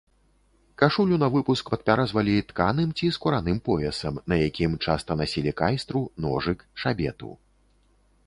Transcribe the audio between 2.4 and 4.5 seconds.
тканым ці скураным поясам, на